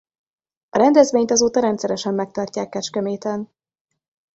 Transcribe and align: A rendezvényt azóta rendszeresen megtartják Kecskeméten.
A 0.69 0.77
rendezvényt 0.77 1.31
azóta 1.31 1.59
rendszeresen 1.59 2.13
megtartják 2.13 2.69
Kecskeméten. 2.69 3.51